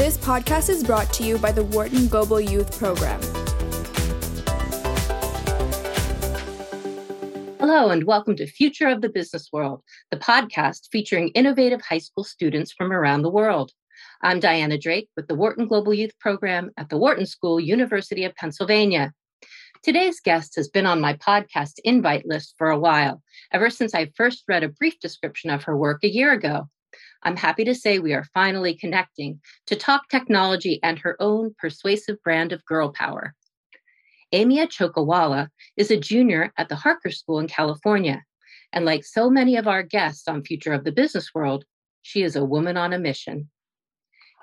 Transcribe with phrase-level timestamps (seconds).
[0.00, 3.20] This podcast is brought to you by the Wharton Global Youth Program.
[7.58, 12.24] Hello, and welcome to Future of the Business World, the podcast featuring innovative high school
[12.24, 13.72] students from around the world.
[14.22, 18.34] I'm Diana Drake with the Wharton Global Youth Program at the Wharton School, University of
[18.36, 19.12] Pennsylvania.
[19.82, 23.22] Today's guest has been on my podcast invite list for a while,
[23.52, 26.70] ever since I first read a brief description of her work a year ago.
[27.22, 32.22] I'm happy to say we are finally connecting to talk technology and her own persuasive
[32.22, 33.34] brand of girl power.
[34.32, 38.22] Amia Chokawala is a junior at the Harker School in California.
[38.72, 41.64] And like so many of our guests on Future of the Business World,
[42.02, 43.50] she is a woman on a mission.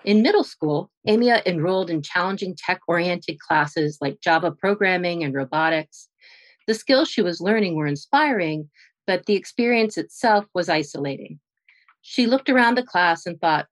[0.05, 6.09] In middle school, Amia enrolled in challenging tech oriented classes like Java programming and robotics.
[6.67, 8.69] The skills she was learning were inspiring,
[9.07, 11.39] but the experience itself was isolating.
[12.09, 13.67] She looked around the class and thought,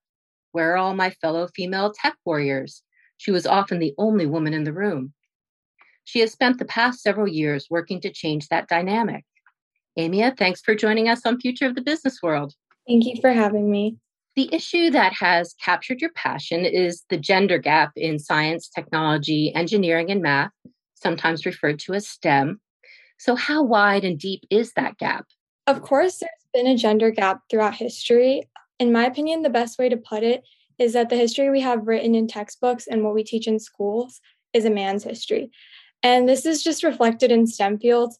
[0.52, 2.82] Where are all my fellow female tech warriors?
[3.16, 5.14] She was often the only woman in the room.
[6.04, 9.24] She has spent the past several years working to change that dynamic.
[9.98, 12.52] Amia, thanks for joining us on Future of the Business World.
[12.86, 13.96] Thank you for having me.
[14.34, 20.10] The issue that has captured your passion is the gender gap in science, technology, engineering,
[20.10, 20.50] and math,
[20.92, 22.60] sometimes referred to as STEM.
[23.16, 25.24] So, how wide and deep is that gap?
[25.66, 28.48] Of course, there's been a gender gap throughout history.
[28.78, 30.42] In my opinion, the best way to put it
[30.78, 34.22] is that the history we have written in textbooks and what we teach in schools
[34.54, 35.50] is a man's history.
[36.02, 38.18] And this is just reflected in STEM fields.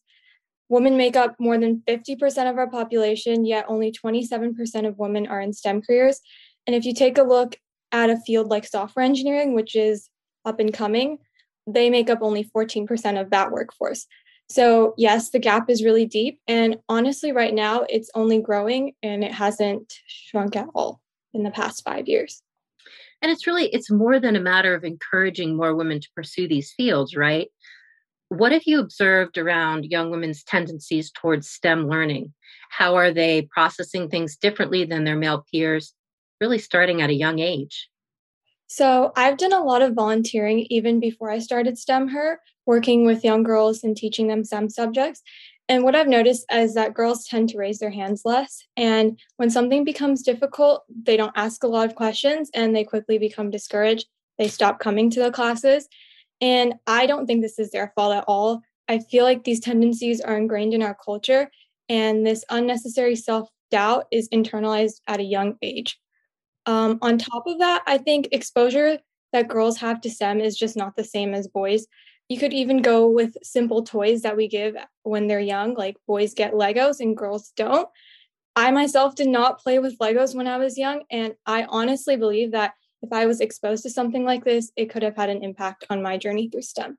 [0.68, 5.40] Women make up more than 50% of our population, yet only 27% of women are
[5.40, 6.20] in STEM careers.
[6.66, 7.56] And if you take a look
[7.90, 10.10] at a field like software engineering, which is
[10.44, 11.18] up and coming,
[11.66, 14.06] they make up only 14% of that workforce.
[14.48, 16.40] So, yes, the gap is really deep.
[16.46, 21.00] And honestly, right now, it's only growing and it hasn't shrunk at all
[21.34, 22.42] in the past five years.
[23.22, 26.72] And it's really, it's more than a matter of encouraging more women to pursue these
[26.72, 27.48] fields, right?
[28.28, 32.32] What have you observed around young women's tendencies towards STEM learning?
[32.70, 35.94] How are they processing things differently than their male peers,
[36.40, 37.88] really starting at a young age?
[38.68, 43.24] So, I've done a lot of volunteering even before I started STEM Her, working with
[43.24, 45.22] young girls and teaching them STEM subjects.
[45.68, 48.64] And what I've noticed is that girls tend to raise their hands less.
[48.76, 53.18] And when something becomes difficult, they don't ask a lot of questions and they quickly
[53.18, 54.06] become discouraged.
[54.38, 55.88] They stop coming to the classes.
[56.40, 58.62] And I don't think this is their fault at all.
[58.88, 61.50] I feel like these tendencies are ingrained in our culture,
[61.88, 65.98] and this unnecessary self doubt is internalized at a young age.
[66.66, 68.98] Um, on top of that, I think exposure
[69.32, 71.86] that girls have to STEM is just not the same as boys.
[72.28, 76.34] You could even go with simple toys that we give when they're young, like boys
[76.34, 77.88] get Legos and girls don't.
[78.56, 82.52] I myself did not play with Legos when I was young, and I honestly believe
[82.52, 82.72] that
[83.02, 86.02] if I was exposed to something like this, it could have had an impact on
[86.02, 86.98] my journey through STEM.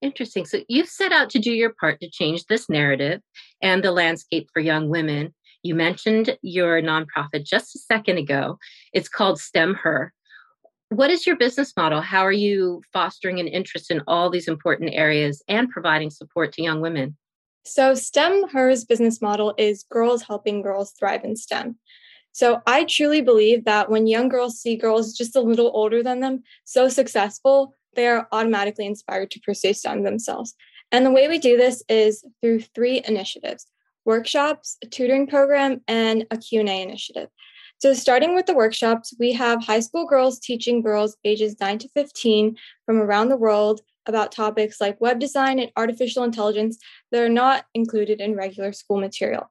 [0.00, 0.46] Interesting.
[0.46, 3.20] So you've set out to do your part to change this narrative
[3.60, 5.34] and the landscape for young women.
[5.64, 8.58] You mentioned your nonprofit just a second ago.
[8.92, 10.12] It's called STEM Her.
[10.90, 12.00] What is your business model?
[12.00, 16.62] How are you fostering an interest in all these important areas and providing support to
[16.62, 17.16] young women?
[17.64, 21.76] So, STEM Her's business model is girls helping girls thrive in STEM.
[22.38, 26.20] So I truly believe that when young girls see girls just a little older than
[26.20, 30.54] them so successful, they are automatically inspired to pursue STEM themselves.
[30.92, 33.66] And the way we do this is through three initiatives
[34.04, 37.28] workshops, a tutoring program, and a Q&A initiative.
[37.78, 41.88] So starting with the workshops, we have high school girls teaching girls ages 9 to
[41.90, 46.78] 15 from around the world about topics like web design and artificial intelligence
[47.12, 49.48] that are not included in regular school material.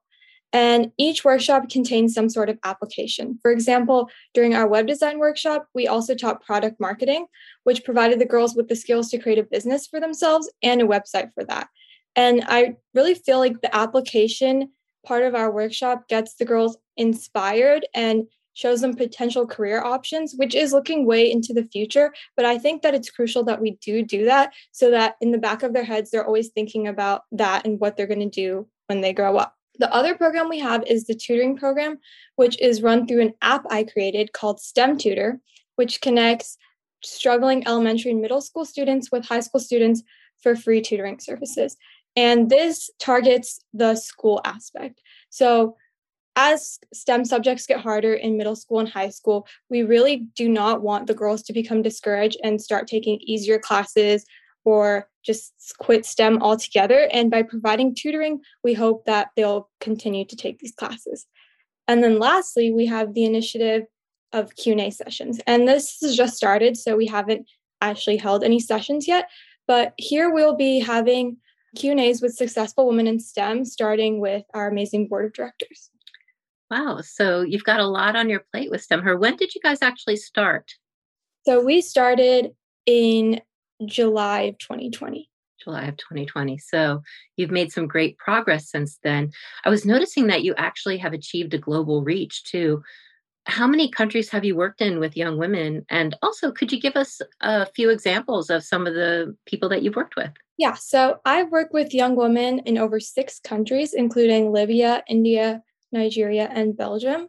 [0.52, 3.38] And each workshop contains some sort of application.
[3.40, 7.26] For example, during our web design workshop, we also taught product marketing,
[7.64, 10.86] which provided the girls with the skills to create a business for themselves and a
[10.86, 11.68] website for that.
[12.16, 14.70] And I really feel like the application
[15.06, 18.26] part of our workshop gets the girls inspired and
[18.58, 22.12] shows them potential career options, which is looking way into the future.
[22.36, 25.38] But I think that it's crucial that we do do that so that in the
[25.38, 28.66] back of their heads, they're always thinking about that and what they're going to do
[28.88, 29.54] when they grow up.
[29.78, 31.98] The other program we have is the tutoring program,
[32.34, 35.40] which is run through an app I created called STEM Tutor,
[35.76, 36.58] which connects
[37.04, 40.02] struggling elementary and middle school students with high school students
[40.42, 41.76] for free tutoring services.
[42.16, 45.00] And this targets the school aspect.
[45.30, 45.76] So,
[46.38, 50.82] as STEM subjects get harder in middle school and high school, we really do not
[50.82, 54.24] want the girls to become discouraged and start taking easier classes
[54.64, 57.08] or just quit STEM altogether.
[57.12, 61.26] And by providing tutoring, we hope that they'll continue to take these classes.
[61.88, 63.82] And then lastly, we have the initiative
[64.32, 65.40] of Q&A sessions.
[65.44, 67.50] And this has just started, so we haven't
[67.80, 69.28] actually held any sessions yet,
[69.66, 71.38] but here we'll be having
[71.74, 75.90] Q&As with successful women in STEM starting with our amazing board of directors.
[76.70, 79.02] Wow, so you've got a lot on your plate with STEM.
[79.02, 80.70] Her, when did you guys actually start?
[81.46, 82.52] So we started
[82.84, 83.40] in
[83.86, 85.30] July of 2020.
[85.62, 86.58] July of 2020.
[86.58, 87.02] So
[87.36, 89.32] you've made some great progress since then.
[89.64, 92.82] I was noticing that you actually have achieved a global reach too.
[93.46, 95.86] How many countries have you worked in with young women?
[95.88, 99.82] And also, could you give us a few examples of some of the people that
[99.82, 100.30] you've worked with?
[100.58, 105.62] Yeah, so I've worked with young women in over six countries, including Libya, India,
[105.92, 107.28] Nigeria, and Belgium.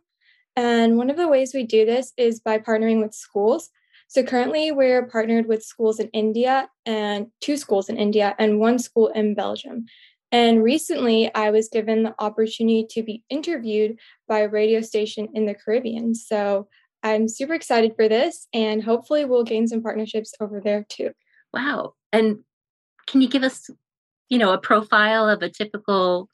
[0.56, 3.70] And one of the ways we do this is by partnering with schools.
[4.08, 8.80] So currently, we're partnered with schools in India and two schools in India and one
[8.80, 9.86] school in Belgium.
[10.32, 13.98] And recently, I was given the opportunity to be interviewed
[14.28, 16.16] by a radio station in the Caribbean.
[16.16, 16.68] So
[17.04, 21.12] I'm super excited for this, and hopefully, we'll gain some partnerships over there too.
[21.54, 21.94] Wow.
[22.12, 22.40] And
[23.08, 23.70] can you give us,
[24.28, 26.30] you know, a profile of a typical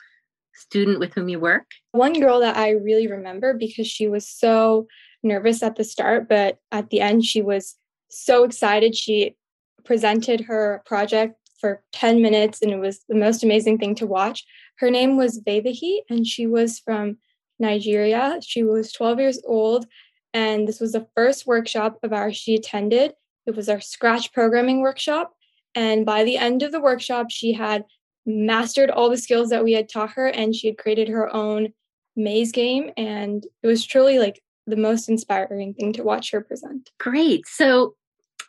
[0.55, 1.65] student with whom you work?
[1.91, 4.87] One girl that I really remember because she was so
[5.23, 7.75] nervous at the start, but at the end, she was
[8.09, 8.95] so excited.
[8.95, 9.35] She
[9.83, 14.45] presented her project for 10 minutes, and it was the most amazing thing to watch.
[14.79, 17.17] Her name was Vevahi, and she was from
[17.59, 18.39] Nigeria.
[18.41, 19.85] She was 12 years old,
[20.33, 23.13] and this was the first workshop of ours she attended.
[23.45, 25.33] It was our Scratch programming workshop.
[25.75, 27.83] And by the end of the workshop, she had
[28.25, 31.73] mastered all the skills that we had taught her, and she had created her own
[32.15, 32.91] maze game.
[32.97, 36.89] And it was truly like the most inspiring thing to watch her present.
[36.99, 37.47] Great.
[37.47, 37.95] So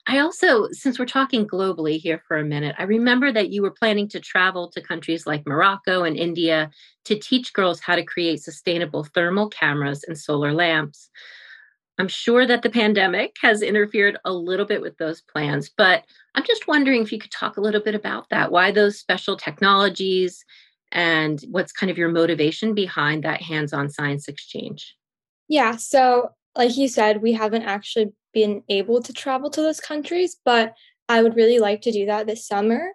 [0.09, 3.73] I also, since we're talking globally here for a minute, I remember that you were
[3.73, 6.71] planning to travel to countries like Morocco and India
[7.07, 11.11] to teach girls how to create sustainable thermal cameras and solar lamps.
[11.99, 16.05] I'm sure that the pandemic has interfered a little bit with those plans, but
[16.35, 18.53] I'm just wondering if you could talk a little bit about that.
[18.53, 20.45] Why those special technologies
[20.93, 24.95] and what's kind of your motivation behind that hands on science exchange?
[25.49, 25.77] Yeah.
[25.77, 30.75] So, like you said, we haven't actually been able to travel to those countries, but
[31.09, 32.93] I would really like to do that this summer.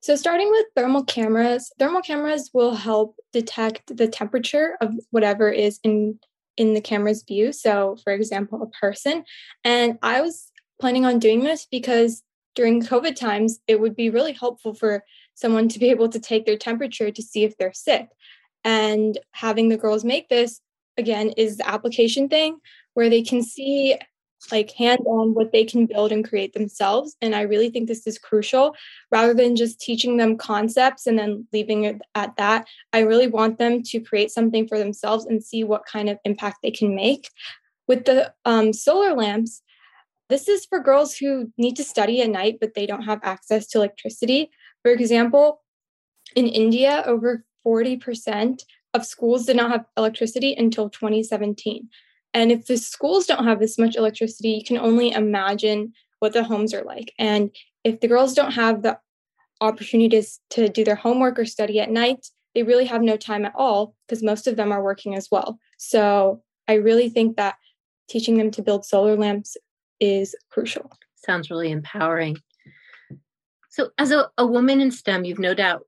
[0.00, 5.78] So, starting with thermal cameras, thermal cameras will help detect the temperature of whatever is
[5.84, 6.18] in
[6.56, 7.52] in the camera's view.
[7.52, 9.24] So, for example, a person.
[9.64, 10.50] And I was
[10.80, 12.22] planning on doing this because
[12.54, 15.04] during COVID times, it would be really helpful for
[15.34, 18.08] someone to be able to take their temperature to see if they're sick.
[18.64, 20.60] And having the girls make this
[20.98, 22.58] again is the application thing
[22.94, 23.96] where they can see
[24.50, 27.16] like hands on what they can build and create themselves.
[27.20, 28.74] And i really think this is crucial.
[29.10, 33.58] Rather than just teaching them concepts and then leaving it at that i really want
[33.58, 37.30] them to create something for themselves and see what kind of impact they can make.
[37.86, 39.62] With the um, solar lamps
[40.28, 43.66] this is for girls who need to study at night but they don't have access
[43.68, 44.50] to electricity.
[44.82, 45.62] For example
[46.36, 48.62] in india over 40%
[48.94, 51.88] of schools did not have electricity until 2017.
[52.32, 56.44] And if the schools don't have this much electricity, you can only imagine what the
[56.44, 57.12] homes are like.
[57.18, 57.50] And
[57.84, 58.98] if the girls don't have the
[59.60, 63.52] opportunities to do their homework or study at night, they really have no time at
[63.54, 65.58] all because most of them are working as well.
[65.78, 67.56] So I really think that
[68.08, 69.56] teaching them to build solar lamps
[70.00, 70.90] is crucial.
[71.16, 72.38] Sounds really empowering.
[73.70, 75.86] So, as a, a woman in STEM, you've no doubt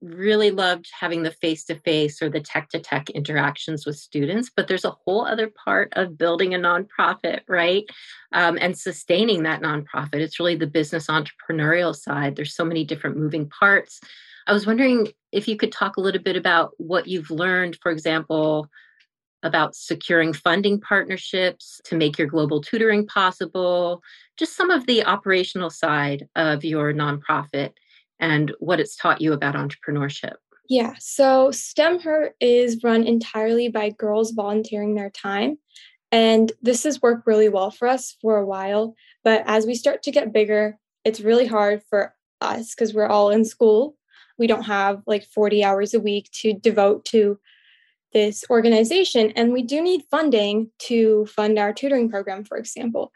[0.00, 4.50] really loved having the face to face or the tech to tech interactions with students,
[4.54, 7.84] but there's a whole other part of building a nonprofit, right?
[8.32, 10.14] Um, and sustaining that nonprofit.
[10.14, 12.36] It's really the business entrepreneurial side.
[12.36, 14.00] There's so many different moving parts.
[14.46, 17.92] I was wondering if you could talk a little bit about what you've learned, for
[17.92, 18.68] example,
[19.42, 24.02] about securing funding partnerships to make your global tutoring possible,
[24.36, 27.72] just some of the operational side of your nonprofit
[28.20, 30.34] and what it's taught you about entrepreneurship.
[30.68, 35.58] Yeah, so STEMHER is run entirely by girls volunteering their time.
[36.12, 38.94] And this has worked really well for us for a while.
[39.24, 43.30] But as we start to get bigger, it's really hard for us because we're all
[43.30, 43.96] in school.
[44.38, 47.38] We don't have like 40 hours a week to devote to
[48.12, 49.32] this organization.
[49.32, 53.12] And we do need funding to fund our tutoring program, for example.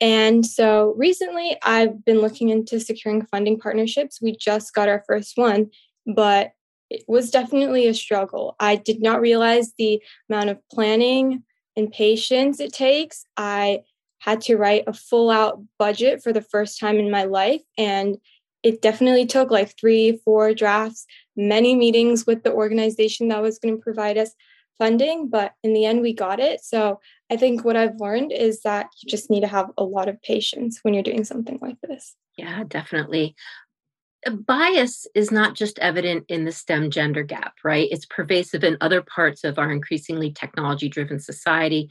[0.00, 4.20] And so recently I've been looking into securing funding partnerships.
[4.20, 5.70] We just got our first one,
[6.06, 6.52] but
[6.90, 8.56] it was definitely a struggle.
[8.60, 11.42] I did not realize the amount of planning
[11.76, 13.24] and patience it takes.
[13.36, 13.80] I
[14.18, 17.62] had to write a full out budget for the first time in my life.
[17.76, 18.18] And
[18.62, 21.04] it definitely took like three, four drafts,
[21.36, 24.34] many meetings with the organization that was going to provide us
[24.78, 26.62] funding, but in the end, we got it.
[26.62, 27.00] So
[27.30, 30.20] I think what I've learned is that you just need to have a lot of
[30.22, 32.16] patience when you're doing something like this.
[32.36, 33.34] Yeah, definitely.
[34.30, 37.88] Bias is not just evident in the STEM gender gap, right?
[37.90, 41.90] It's pervasive in other parts of our increasingly technology driven society.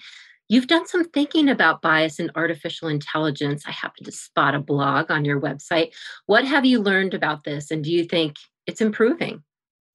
[0.49, 3.63] You've done some thinking about bias in artificial intelligence.
[3.65, 5.93] I happen to spot a blog on your website.
[6.25, 8.35] What have you learned about this, and do you think
[8.67, 9.43] it's improving?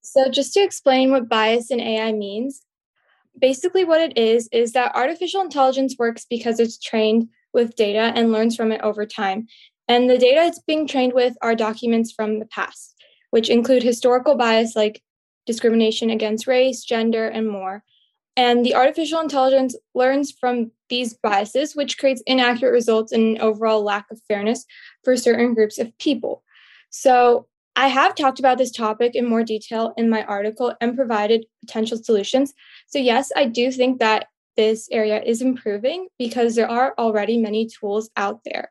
[0.01, 2.61] So, just to explain what bias in AI means,
[3.39, 8.31] basically what it is is that artificial intelligence works because it's trained with data and
[8.31, 9.47] learns from it over time.
[9.87, 12.95] And the data it's being trained with are documents from the past,
[13.31, 15.01] which include historical bias like
[15.45, 17.83] discrimination against race, gender, and more.
[18.37, 23.83] And the artificial intelligence learns from these biases, which creates inaccurate results and an overall
[23.83, 24.65] lack of fairness
[25.03, 26.43] for certain groups of people.
[26.89, 27.47] So,
[27.79, 31.97] I have talked about this topic in more detail in my article and provided potential
[31.97, 32.53] solutions.
[32.87, 37.69] So, yes, I do think that this area is improving because there are already many
[37.69, 38.69] tools out there.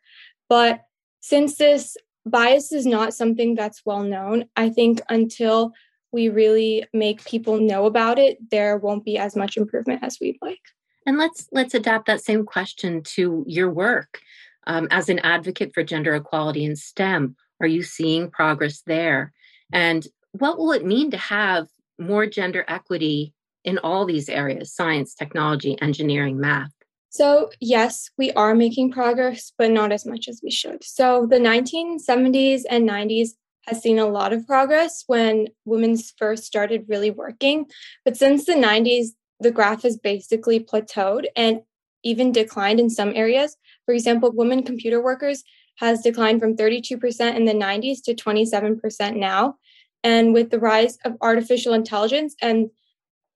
[0.50, 0.82] But
[1.20, 1.96] since this
[2.26, 5.72] bias is not something that's well known, I think until
[6.12, 10.36] we really make people know about it, there won't be as much improvement as we'd
[10.42, 10.60] like.
[11.06, 14.20] And let's let's adapt that same question to your work
[14.66, 17.36] um, as an advocate for gender equality in STEM.
[17.60, 19.32] Are you seeing progress there?
[19.72, 21.66] And what will it mean to have
[21.98, 23.34] more gender equity
[23.64, 26.72] in all these areas science, technology, engineering, math?
[27.10, 30.84] So, yes, we are making progress, but not as much as we should.
[30.84, 33.30] So, the 1970s and 90s
[33.66, 37.66] has seen a lot of progress when women first started really working.
[38.04, 39.08] But since the 90s,
[39.40, 41.62] the graph has basically plateaued and
[42.02, 43.56] even declined in some areas.
[43.86, 45.44] For example, women computer workers
[45.78, 49.56] has declined from 32% in the 90s to 27% now.
[50.04, 52.70] And with the rise of artificial intelligence and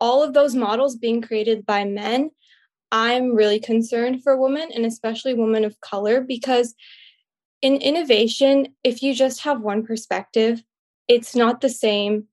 [0.01, 2.31] all of those models being created by men,
[2.91, 6.75] I'm really concerned for women and especially women of color because
[7.63, 10.63] in innovation, if you just have one perspective,
[11.07, 12.25] it's not the same.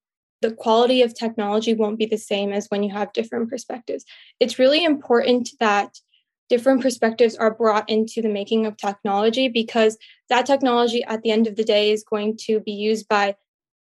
[0.41, 4.05] The quality of technology won't be the same as when you have different perspectives.
[4.39, 5.99] It's really important that
[6.49, 9.97] different perspectives are brought into the making of technology because
[10.29, 13.35] that technology at the end of the day is going to be used by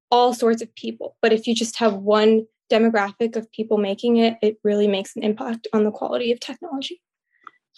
[0.09, 1.15] all sorts of people.
[1.21, 5.23] But if you just have one demographic of people making it, it really makes an
[5.23, 7.01] impact on the quality of technology.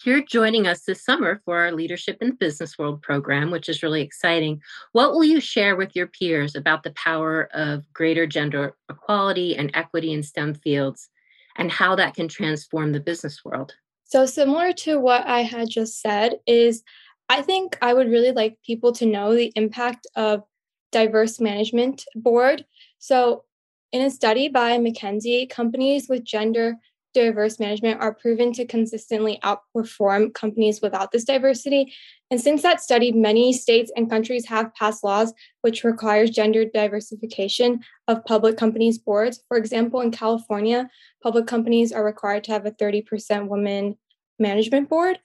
[0.04, 3.82] You're joining us this summer for our Leadership in the Business World program, which is
[3.82, 4.62] really exciting.
[4.92, 9.70] What will you share with your peers about the power of greater gender equality and
[9.74, 11.10] equity in STEM fields
[11.56, 13.74] and how that can transform the business world?
[14.10, 16.82] So, similar to what I had just said, is
[17.28, 20.42] I think I would really like people to know the impact of
[20.90, 22.66] diverse management board.
[22.98, 23.44] So,
[23.92, 26.74] in a study by McKinsey, companies with gender
[27.12, 31.92] diverse management are proven to consistently outperform companies without this diversity.
[32.30, 37.80] And since that study, many states and countries have passed laws which requires gender diversification
[38.08, 39.42] of public companies boards.
[39.48, 40.88] For example, in California,
[41.22, 43.96] public companies are required to have a 30% women
[44.38, 45.18] management board.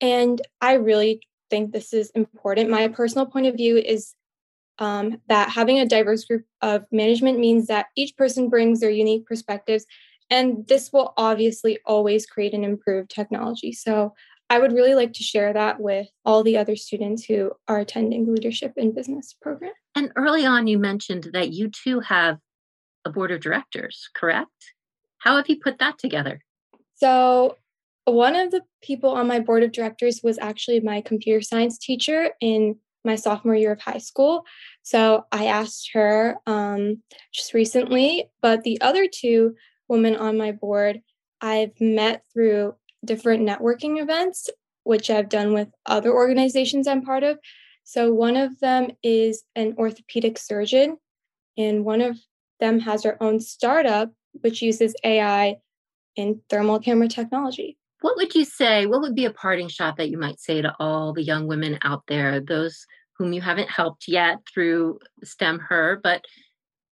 [0.00, 1.20] And I really
[1.50, 2.70] think this is important.
[2.70, 4.14] My personal point of view is
[4.78, 9.26] um, that having a diverse group of management means that each person brings their unique
[9.26, 9.86] perspectives
[10.30, 13.72] and this will obviously always create an improved technology.
[13.72, 14.14] So
[14.50, 18.24] I would really like to share that with all the other students who are attending
[18.24, 19.72] the Leadership in Business program.
[19.94, 22.38] And early on, you mentioned that you too have
[23.04, 24.72] a board of directors, correct?
[25.18, 26.40] How have you put that together?
[26.94, 27.56] So,
[28.04, 32.30] one of the people on my board of directors was actually my computer science teacher
[32.40, 34.44] in my sophomore year of high school.
[34.82, 39.56] So, I asked her um, just recently, but the other two
[39.88, 41.00] women on my board
[41.40, 44.50] I've met through different networking events,
[44.84, 47.38] which I've done with other organizations I'm part of.
[47.84, 50.98] So, one of them is an orthopedic surgeon,
[51.56, 52.18] and one of
[52.60, 55.56] them has her own startup, which uses AI
[56.16, 57.78] in thermal camera technology.
[58.00, 58.86] What would you say?
[58.86, 61.78] What would be a parting shot that you might say to all the young women
[61.82, 66.24] out there, those whom you haven't helped yet through STEM Her, but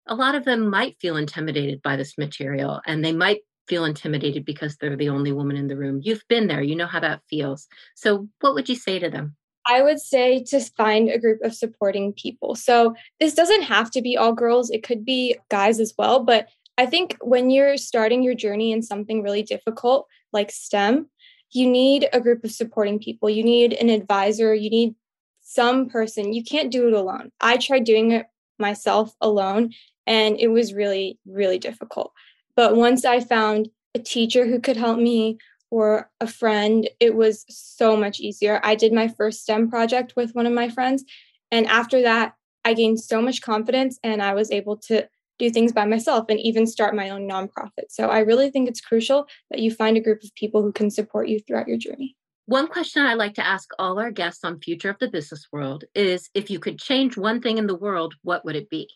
[0.08, 4.44] a lot of them might feel intimidated by this material and they might feel intimidated
[4.44, 6.00] because they're the only woman in the room.
[6.02, 7.68] You've been there, you know how that feels.
[7.94, 9.36] So, what would you say to them?
[9.66, 12.54] I would say to find a group of supporting people.
[12.54, 16.24] So, this doesn't have to be all girls, it could be guys as well.
[16.24, 16.48] But
[16.78, 21.08] I think when you're starting your journey in something really difficult like STEM,
[21.50, 23.28] you need a group of supporting people.
[23.28, 24.94] You need an advisor, you need
[25.40, 26.32] some person.
[26.32, 27.30] You can't do it alone.
[27.40, 28.26] I tried doing it
[28.58, 29.72] myself alone
[30.08, 32.12] and it was really really difficult
[32.56, 35.38] but once i found a teacher who could help me
[35.70, 38.60] or a friend, it was so much easier.
[38.64, 41.04] I did my first STEM project with one of my friends.
[41.50, 42.34] And after that,
[42.64, 46.40] I gained so much confidence and I was able to do things by myself and
[46.40, 47.90] even start my own nonprofit.
[47.90, 50.90] So I really think it's crucial that you find a group of people who can
[50.90, 52.16] support you throughout your journey.
[52.46, 55.84] One question I like to ask all our guests on Future of the Business World
[55.94, 58.88] is if you could change one thing in the world, what would it be?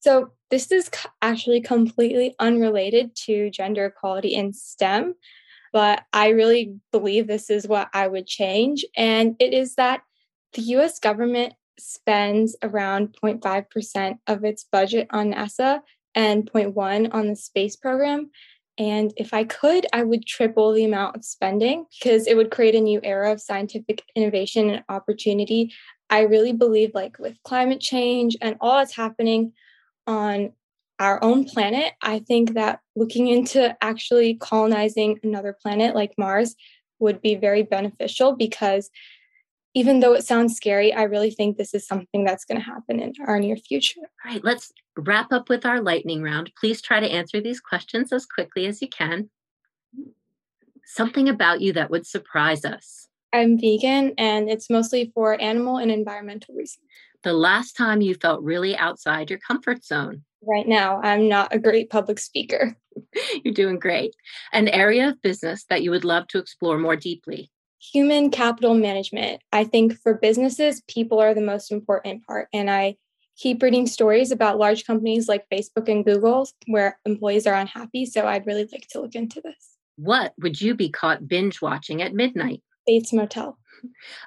[0.00, 0.90] So, this is
[1.22, 5.14] actually completely unrelated to gender equality in STEM,
[5.72, 8.84] but I really believe this is what I would change.
[8.96, 10.02] And it is that
[10.54, 15.80] the US government spends around 0.5% of its budget on NASA
[16.14, 18.30] and 0.1 on the space program.
[18.78, 22.74] And if I could, I would triple the amount of spending because it would create
[22.74, 25.72] a new era of scientific innovation and opportunity.
[26.08, 29.52] I really believe, like with climate change and all that's happening
[30.10, 30.52] on
[30.98, 36.56] our own planet, I think that looking into actually colonizing another planet like Mars
[36.98, 38.90] would be very beneficial because
[39.72, 42.98] even though it sounds scary, I really think this is something that's going to happen
[42.98, 44.00] in our near future.
[44.24, 46.50] All right, let's wrap up with our lightning round.
[46.58, 49.30] Please try to answer these questions as quickly as you can.
[50.84, 53.06] Something about you that would surprise us.
[53.32, 56.84] I'm vegan and it's mostly for animal and environmental reasons.
[57.22, 60.24] The last time you felt really outside your comfort zone.
[60.42, 62.76] Right now, I'm not a great public speaker.
[63.44, 64.14] You're doing great.
[64.52, 67.50] An area of business that you would love to explore more deeply
[67.80, 69.42] human capital management.
[69.52, 72.48] I think for businesses, people are the most important part.
[72.52, 72.96] And I
[73.36, 78.04] keep reading stories about large companies like Facebook and Google where employees are unhappy.
[78.04, 79.76] So I'd really like to look into this.
[79.96, 82.62] What would you be caught binge watching at midnight?
[82.86, 83.58] Bates Motel.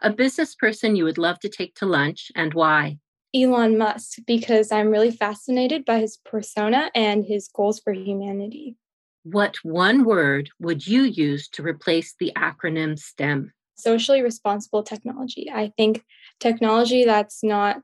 [0.01, 2.99] A business person you would love to take to lunch and why?
[3.35, 8.77] Elon Musk, because I'm really fascinated by his persona and his goals for humanity.
[9.23, 13.53] What one word would you use to replace the acronym STEM?
[13.75, 15.49] Socially responsible technology.
[15.51, 16.03] I think
[16.39, 17.81] technology that's not